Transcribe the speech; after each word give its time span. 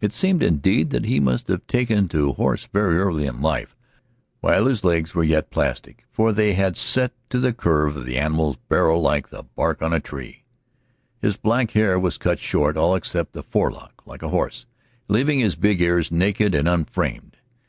It 0.00 0.12
seemed, 0.12 0.42
indeed, 0.42 0.90
that 0.90 1.04
he 1.04 1.20
must 1.20 1.46
have 1.46 1.64
taken 1.68 2.08
to 2.08 2.30
a 2.30 2.32
horse 2.32 2.66
very 2.66 2.98
early 2.98 3.26
in 3.26 3.40
life, 3.40 3.76
while 4.40 4.66
his 4.66 4.82
legs 4.82 5.14
were 5.14 5.22
yet 5.22 5.50
plastic, 5.52 6.04
for 6.10 6.32
they 6.32 6.54
had 6.54 6.76
set 6.76 7.12
to 7.30 7.38
the 7.38 7.52
curve 7.52 7.96
of 7.96 8.04
the 8.04 8.18
animal's 8.18 8.56
barrel 8.68 9.00
like 9.00 9.28
the 9.28 9.44
bark 9.44 9.80
on 9.80 9.92
a 9.92 10.00
tree. 10.00 10.42
His 11.20 11.36
black 11.36 11.70
hair 11.70 11.96
was 11.96 12.18
cut 12.18 12.40
short, 12.40 12.76
all 12.76 12.96
except 12.96 13.36
a 13.36 13.42
forelock 13.44 14.02
like 14.04 14.24
a 14.24 14.30
horse, 14.30 14.66
leaving 15.06 15.38
his 15.38 15.54
big 15.54 15.80
ears 15.80 16.10
naked 16.10 16.56
and 16.56 16.68
unframed. 16.68 17.36